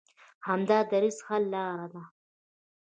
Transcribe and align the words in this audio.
همدا 0.47 0.79
دریځ 0.91 1.17
حل 1.27 1.43
لاره 1.53 1.87
ده. 1.93 2.03